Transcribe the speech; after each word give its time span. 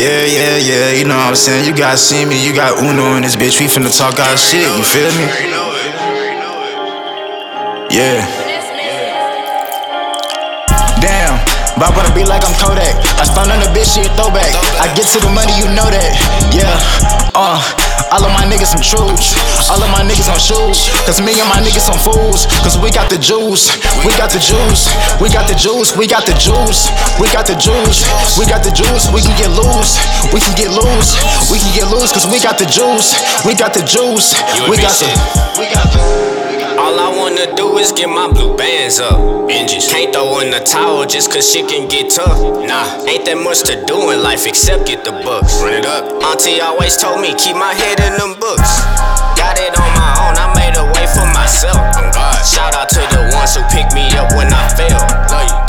Yeah, 0.00 0.24
yeah, 0.24 0.56
yeah, 0.56 0.92
you 0.92 1.04
know 1.04 1.14
what 1.14 1.28
I'm 1.28 1.36
saying? 1.36 1.66
You 1.66 1.76
gotta 1.76 1.98
see 1.98 2.24
me, 2.24 2.42
you 2.42 2.54
got 2.54 2.78
Uno 2.78 3.16
in 3.16 3.22
this 3.22 3.36
bitch. 3.36 3.60
We 3.60 3.66
finna 3.66 3.94
talk 3.94 4.18
our 4.18 4.34
shit, 4.34 4.64
you 4.64 4.82
feel 4.82 5.12
me? 5.12 5.28
Yeah. 7.94 8.49
But 11.80 11.88
I 11.88 11.96
wanna 11.96 12.12
be 12.12 12.28
like 12.28 12.44
I'm 12.44 12.52
Kodak. 12.60 12.92
I 13.16 13.24
stun 13.24 13.48
on 13.48 13.56
the 13.64 13.72
bitch, 13.72 13.96
she 13.96 14.04
a 14.04 14.12
throwback. 14.12 14.52
I 14.76 14.92
get 14.92 15.08
to 15.16 15.18
the 15.24 15.32
money, 15.32 15.56
you 15.56 15.64
know 15.72 15.88
that. 15.88 16.12
Yeah. 16.52 16.68
Uh. 17.32 17.56
All 18.10 18.26
of 18.26 18.32
my 18.34 18.42
niggas 18.42 18.74
some 18.74 18.82
truths. 18.82 19.38
All 19.70 19.78
of 19.78 19.88
my 19.94 20.02
niggas 20.02 20.26
on 20.26 20.36
shoes. 20.36 20.90
Cause 21.06 21.22
me 21.22 21.30
and 21.38 21.48
my 21.48 21.62
niggas 21.62 21.86
some 21.86 21.96
fools. 21.96 22.50
Cause 22.66 22.76
we 22.76 22.90
got 22.90 23.08
the 23.08 23.16
juice. 23.16 23.70
We 24.04 24.10
got 24.18 24.34
the 24.34 24.42
juice. 24.42 24.90
We 25.22 25.30
got 25.30 25.46
the 25.46 25.54
juice. 25.54 25.96
We 25.96 26.10
got 26.10 26.26
the 26.26 26.34
juice. 26.34 26.90
We 27.22 27.30
got 27.30 27.46
the 27.46 27.54
juice. 27.54 28.02
We 28.36 28.44
got 28.50 28.66
the 28.66 28.74
juice. 28.74 29.06
We 29.14 29.22
can 29.22 29.32
get 29.38 29.54
loose. 29.54 29.96
We 30.34 30.42
can 30.42 30.52
get 30.58 30.74
loose. 30.74 31.16
We 31.48 31.62
can 31.62 31.72
get 31.72 31.86
loose. 31.86 32.10
Cause 32.10 32.26
we 32.26 32.42
got 32.42 32.58
the 32.58 32.66
juice. 32.66 33.14
We 33.46 33.54
got 33.54 33.72
the 33.72 33.86
juice. 33.86 34.34
We 34.68 34.74
got 34.76 34.92
the. 34.98 35.08
We 35.56 35.70
got 35.70 35.86
the. 35.94 36.49
All 36.90 36.98
I 36.98 37.06
wanna 37.14 37.54
do 37.54 37.78
is 37.78 37.94
get 37.94 38.10
my 38.10 38.26
blue 38.26 38.58
bands 38.58 38.98
up. 38.98 39.14
Binges. 39.46 39.86
Can't 39.86 40.10
throw 40.10 40.42
in 40.42 40.50
the 40.50 40.58
towel 40.58 41.06
just 41.06 41.30
cause 41.30 41.46
shit 41.46 41.70
can 41.70 41.86
get 41.86 42.10
tough. 42.10 42.34
Nah, 42.66 43.06
ain't 43.06 43.22
that 43.30 43.38
much 43.38 43.62
to 43.70 43.78
do 43.86 44.10
in 44.10 44.18
life 44.26 44.42
except 44.42 44.90
get 44.90 45.06
the 45.06 45.14
books. 45.22 45.54
Run 45.62 45.78
it 45.78 45.86
up. 45.86 46.02
Auntie 46.18 46.58
always 46.58 46.98
told 46.98 47.22
me 47.22 47.30
keep 47.38 47.54
my 47.54 47.70
head 47.78 48.02
in 48.02 48.18
them 48.18 48.34
books. 48.42 48.82
Got 49.38 49.62
it 49.62 49.70
on 49.70 49.90
my 49.94 50.10
own, 50.18 50.34
I 50.34 50.50
made 50.58 50.74
a 50.74 50.82
way 50.90 51.06
for 51.14 51.30
myself. 51.30 51.78
Oh, 51.78 52.34
Shout 52.42 52.74
out 52.74 52.90
to 52.90 53.02
the 53.14 53.22
ones 53.38 53.54
who 53.54 53.62
picked 53.70 53.94
me 53.94 54.10
up 54.18 54.34
when 54.34 54.50
I 54.50 54.66
fell. 54.74 54.98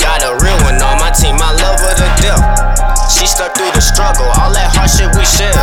Got 0.02 0.26
a 0.26 0.34
real 0.42 0.58
one 0.66 0.82
on 0.82 0.98
my 0.98 1.14
team, 1.14 1.38
I 1.38 1.54
love 1.54 1.78
her 1.86 1.94
to 2.02 2.08
death. 2.18 2.42
She 3.14 3.30
stuck 3.30 3.54
through 3.54 3.70
the 3.78 3.84
struggle, 3.84 4.26
all 4.42 4.50
that 4.50 4.74
hard 4.74 4.90
shit 4.90 5.06
we 5.14 5.22
share. 5.22 5.54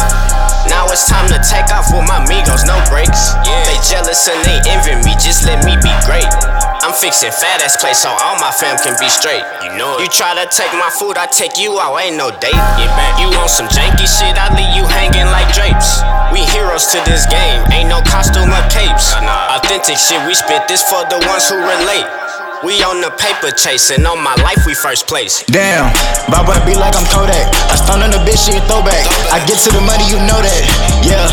Now 0.72 0.88
it's 0.88 1.09
time 1.09 1.28
to 1.28 1.41
take 1.44 1.67
off 1.75 1.91
with 1.91 2.08
my 2.08 2.23
amigos, 2.23 2.64
no 2.64 2.78
breaks. 2.88 3.36
Yeah. 3.44 3.67
They 3.67 3.75
jealous 3.84 4.22
and 4.31 4.39
they 4.47 4.62
envy 4.69 4.78
let 5.50 5.66
me 5.66 5.73
be 5.81 5.89
great. 6.05 6.30
I'm 6.86 6.94
fixing 6.94 7.33
fat 7.33 7.59
ass 7.66 7.75
place 7.81 8.05
so 8.05 8.14
all 8.14 8.38
my 8.38 8.53
fam 8.53 8.78
can 8.78 8.94
be 9.02 9.09
straight. 9.09 9.42
You 9.66 9.73
know 9.81 9.97
it. 9.97 10.06
You 10.06 10.09
try 10.14 10.38
to 10.38 10.45
take 10.53 10.69
my 10.78 10.94
food, 10.94 11.17
I 11.17 11.25
take 11.25 11.58
you 11.58 11.81
out, 11.81 11.97
ain't 11.97 12.16
no 12.16 12.30
date. 12.30 12.56
Get 12.78 12.91
back. 12.94 13.17
You 13.17 13.33
want 13.33 13.50
some 13.50 13.67
janky 13.67 14.06
shit, 14.06 14.38
I 14.38 14.53
leave 14.53 14.72
you 14.78 14.86
hanging 14.86 15.28
like 15.33 15.50
drapes. 15.58 16.06
We 16.30 16.45
heroes 16.53 16.86
to 16.94 17.02
this 17.09 17.25
game, 17.25 17.66
ain't 17.73 17.89
no 17.89 18.00
costume 18.06 18.53
or 18.53 18.64
capes. 18.69 19.11
Authentic 19.58 19.97
shit, 19.97 20.22
we 20.30 20.38
spit 20.38 20.69
this 20.69 20.86
for 20.86 21.02
the 21.09 21.17
ones 21.25 21.50
who 21.50 21.58
relate. 21.58 22.06
We 22.59 22.75
on 22.84 23.00
the 23.00 23.08
paper 23.16 23.56
chasing, 23.56 24.03
on 24.03 24.19
my 24.19 24.36
life 24.44 24.67
we 24.67 24.75
first 24.75 25.08
place. 25.08 25.47
Damn, 25.47 25.88
but 26.28 26.44
I 26.44 26.59
be 26.67 26.75
like 26.75 26.91
I'm 26.91 27.08
Kodak. 27.08 27.47
I 27.72 27.75
stun 27.80 28.03
on 28.03 28.11
the 28.11 28.19
bitch, 28.28 28.52
she 28.52 28.59
a 28.59 28.61
throwback. 28.67 29.00
I 29.31 29.39
get 29.47 29.63
to 29.63 29.72
the 29.72 29.80
money, 29.80 30.03
you 30.11 30.19
know 30.28 30.36
that. 30.44 30.63
Yeah, 31.00 31.23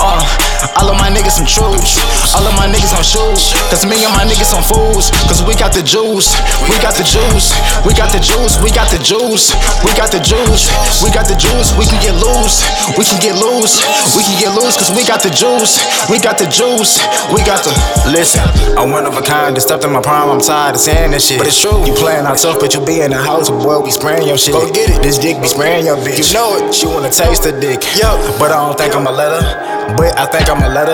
uh, 0.00 0.11
all 0.78 0.88
of 0.90 0.96
my 0.98 1.10
niggas 1.10 1.38
some 1.38 1.46
truths. 1.46 1.98
All 2.34 2.44
of 2.46 2.54
my 2.54 2.66
niggas 2.66 2.94
on 2.94 3.04
shoes. 3.04 3.54
Cause 3.68 3.84
me 3.86 4.02
and 4.04 4.14
my 4.14 4.24
niggas 4.24 4.50
some 4.50 4.62
fools. 4.62 5.10
Cause 5.26 5.42
we 5.42 5.54
got 5.54 5.72
the 5.74 5.82
juice. 5.82 6.34
We 6.70 6.78
got 6.78 6.94
the 6.94 7.04
juice. 7.04 7.52
We 7.86 7.92
got 7.94 8.10
the 8.14 8.22
juice. 8.22 8.58
We 8.62 8.70
got 8.70 8.88
the 8.90 9.00
juice. 9.02 9.52
We 9.82 9.90
got 9.94 10.10
the 10.10 10.22
juice. 10.22 10.70
We 11.02 11.10
got 11.10 11.26
the 11.26 11.36
juice. 11.36 11.74
We 11.74 11.84
can 11.86 12.00
get 12.02 12.14
loose. 12.14 12.62
We 12.94 13.04
can 13.04 13.18
get 13.18 13.34
loose. 13.38 13.82
We 14.14 14.22
can 14.22 14.36
get 14.38 14.52
loose. 14.54 14.78
Cause 14.78 14.90
we 14.94 15.02
got 15.02 15.22
the 15.22 15.30
juice. 15.34 15.82
We 16.06 16.22
got 16.22 16.38
the 16.38 16.46
juice. 16.46 17.02
We 17.34 17.42
got 17.42 17.62
the. 17.66 17.72
Listen, 18.10 18.42
I'm 18.78 18.90
one 18.90 19.06
of 19.06 19.18
a 19.18 19.22
kind. 19.22 19.54
Just 19.54 19.66
stepped 19.68 19.84
in 19.84 19.92
my 19.92 20.02
prime. 20.02 20.30
I'm 20.30 20.40
tired 20.40 20.74
of 20.76 20.80
saying 20.80 21.10
this 21.10 21.26
shit. 21.26 21.38
But 21.38 21.46
it's 21.46 21.60
true. 21.60 21.82
You 21.84 21.94
playing 21.94 22.26
out 22.26 22.38
tough, 22.38 22.60
but 22.60 22.74
you 22.74 22.84
be 22.84 23.02
in 23.02 23.10
the 23.10 23.18
house. 23.18 23.50
Boy, 23.50 23.80
we 23.80 23.90
spraying 23.90 24.26
your 24.26 24.38
shit. 24.38 24.54
Go 24.54 24.70
get 24.70 24.90
it. 24.90 25.02
This 25.02 25.18
dick 25.18 25.40
be 25.42 25.48
spraying 25.48 25.86
your 25.86 25.96
bitch. 25.96 26.22
You 26.22 26.34
know 26.34 26.56
it. 26.56 26.74
She 26.74 26.86
wanna 26.86 27.10
taste 27.10 27.44
the 27.44 27.52
dick. 27.52 27.82
Yo, 27.98 28.14
but 28.38 28.50
I 28.50 28.62
don't 28.62 28.78
think 28.78 28.94
I'ma 28.94 29.10
let 29.10 29.42
her. 29.42 29.72
But 29.96 30.18
I 30.18 30.26
think 30.26 30.48
I'ma 30.52 30.68
let. 30.68 30.84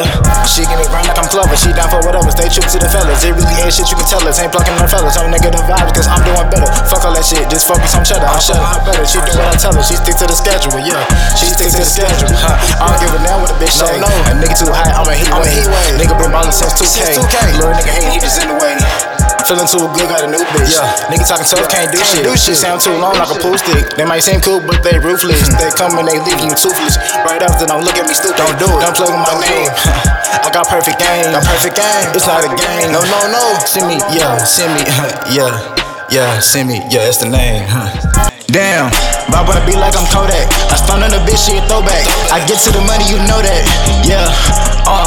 She 0.47 0.62
give 0.62 0.78
me 0.78 0.87
grind 0.87 1.11
like 1.11 1.19
I'm 1.19 1.27
clever. 1.27 1.59
She 1.59 1.75
down 1.75 1.91
for 1.91 1.99
whatever. 2.06 2.31
Stay 2.31 2.47
true 2.47 2.62
to 2.62 2.78
the 2.78 2.87
fellas. 2.87 3.27
It 3.27 3.34
really 3.34 3.59
ain't 3.59 3.75
shit 3.75 3.91
you 3.91 3.99
can 3.99 4.06
tell 4.06 4.22
us. 4.22 4.38
Ain't 4.38 4.55
plucking 4.55 4.78
them 4.78 4.87
fellas. 4.87 5.19
I'm 5.19 5.34
negative 5.34 5.66
vibes 5.66 5.91
cause 5.91 6.06
I'm 6.06 6.22
doing 6.22 6.47
better. 6.47 6.71
Fuck 6.87 7.03
all 7.03 7.10
that 7.10 7.27
shit. 7.27 7.43
Just 7.50 7.66
focus 7.66 7.91
on 7.99 8.06
cheddar. 8.06 8.31
I'm 8.31 8.38
shutting 8.38 8.62
her 8.62 8.78
better. 8.87 9.03
She 9.03 9.19
do 9.19 9.34
what 9.34 9.50
I 9.50 9.59
tell 9.59 9.75
her. 9.75 9.82
She 9.82 9.99
stick 9.99 10.15
to 10.22 10.31
the 10.31 10.38
schedule. 10.38 10.78
Yeah, 10.78 11.03
she 11.34 11.50
stick 11.50 11.75
to 11.75 11.82
the 11.82 11.91
schedule. 11.91 12.31
Huh. 12.38 12.55
I 12.55 12.87
don't 12.87 13.03
give 13.03 13.10
a 13.10 13.19
damn 13.27 13.43
what 13.43 13.50
a 13.50 13.59
bitch 13.59 13.75
say. 13.75 13.99
No, 13.99 14.06
no. 14.06 14.31
A 14.31 14.38
nigga 14.38 14.55
too 14.55 14.71
high. 14.71 14.94
I'm 14.94 15.10
a 15.10 15.15
heat 15.19 15.34
wave. 15.34 15.66
Nigga 15.99 16.15
been 16.15 16.31
ballin' 16.31 16.55
since 16.55 16.78
2K. 16.78 17.19
Since 17.19 17.19
2K. 17.19 17.59
Little 17.59 17.75
nigga 17.75 17.91
hate. 17.99 18.15
He 18.15 18.22
just 18.22 18.38
in 18.38 18.55
the 18.55 18.62
way. 18.62 18.78
Feeling 19.48 19.64
too 19.64 19.81
good, 19.97 20.04
got 20.12 20.20
a 20.20 20.28
new 20.28 20.44
bitch. 20.53 20.76
Yeah, 20.76 21.09
nigga 21.09 21.25
talking 21.25 21.48
tough, 21.48 21.72
can't 21.72 21.88
do 21.88 21.97
shit. 22.04 22.20
Do 22.20 22.36
shit. 22.36 22.53
Sound 22.53 22.84
too 22.84 22.92
long 23.00 23.16
like 23.16 23.32
a 23.32 23.38
pool 23.41 23.56
stick. 23.56 23.97
They 23.97 24.04
might 24.04 24.20
seem 24.20 24.44
cool, 24.44 24.60
but 24.60 24.84
they 24.84 25.00
ruthless. 25.00 25.48
they 25.56 25.72
come 25.72 25.97
and 25.97 26.04
they 26.04 26.20
leave 26.20 26.36
you 26.44 26.53
toothless. 26.53 27.00
Right 27.25 27.41
after, 27.41 27.64
don't 27.64 27.81
look 27.81 27.97
at 27.97 28.04
me 28.04 28.12
stupid. 28.12 28.37
Don't 28.37 28.60
do 28.60 28.69
it. 28.69 28.84
Don't 28.84 28.92
play 28.92 29.08
with 29.08 29.25
my 29.25 29.41
name. 29.41 29.72
I 30.44 30.53
got 30.53 30.69
perfect 30.69 31.00
game. 31.00 31.32
Got 31.32 31.48
perfect 31.48 31.81
game. 31.81 32.12
It's 32.12 32.28
not 32.28 32.44
a 32.44 32.53
game. 32.53 32.92
No, 32.92 33.00
no, 33.00 33.20
no. 33.32 33.41
Semy, 33.64 33.97
yeah, 34.12 34.37
Semy, 34.44 34.84
yeah, 35.32 35.48
yeah, 36.12 36.37
Semy, 36.44 36.84
yeah, 36.92 37.08
that's 37.08 37.25
the 37.25 37.32
name. 37.32 37.64
Huh. 37.64 38.28
Damn, 38.53 38.88
but 39.28 39.41
I 39.41 39.44
wanna 39.44 39.64
be 39.69 39.76
like 39.76 39.92
I'm 39.92 40.08
Kodak. 40.08 40.48
I 40.72 40.76
stun 40.81 41.04
on 41.04 41.12
the 41.12 41.20
bitch, 41.25 41.48
she 41.48 41.56
a 41.56 41.64
throwback. 41.69 42.04
I 42.32 42.41
get 42.48 42.60
to 42.64 42.72
the 42.72 42.81
money, 42.84 43.04
you 43.04 43.20
know 43.28 43.41
that. 43.44 43.64
Yeah, 44.04 44.25
uh, 44.88 45.04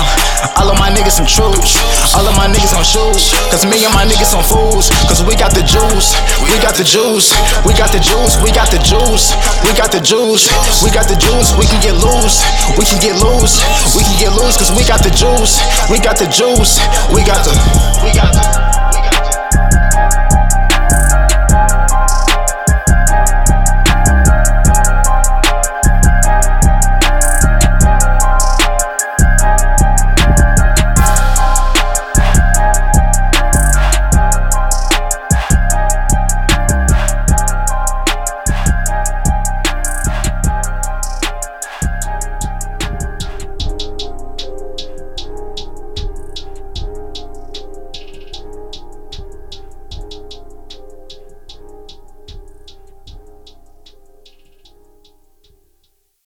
Cause 3.61 3.69
me 3.69 3.85
and 3.85 3.93
my 3.93 4.09
niggas 4.09 4.33
some 4.33 4.41
fools. 4.41 4.89
Cause 5.05 5.21
we 5.21 5.35
got 5.37 5.53
the 5.53 5.61
juice. 5.61 6.17
We 6.41 6.57
got 6.65 6.73
the 6.73 6.83
juice. 6.83 7.29
We 7.61 7.77
got 7.77 7.93
the 7.93 8.01
juice. 8.01 8.33
We 8.41 8.49
got 8.49 8.73
the 8.73 8.81
juice. 8.81 9.29
We 9.61 9.77
got 9.77 9.93
the 9.93 10.01
juice. 10.01 10.49
We 10.81 10.89
got 10.89 11.05
the 11.05 11.13
juice. 11.13 11.53
We 11.53 11.69
can 11.69 11.77
get 11.77 11.93
loose. 11.93 12.41
We 12.73 12.89
can 12.89 12.97
get 12.97 13.21
loose. 13.21 13.61
We 13.93 14.01
can 14.01 14.17
get 14.17 14.33
loose. 14.33 14.57
Cause 14.57 14.73
we 14.73 14.81
got 14.81 15.05
the 15.05 15.13
juice. 15.13 15.61
We 15.93 16.01
got 16.01 16.17
the 16.17 16.25
juice. 16.25 16.81
We 17.13 17.21
got 17.21 17.45
the. 17.45 17.53
We 18.01 18.09
got 18.17 18.33
the. 18.33 19.00